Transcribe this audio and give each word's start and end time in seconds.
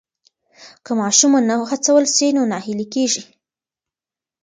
که 0.85 0.91
ماشوم 1.01 1.31
ونه 1.35 1.55
هڅول 1.71 2.03
سي 2.15 2.27
نو 2.35 2.41
ناهیلی 2.51 2.87
کېږي. 2.93 3.23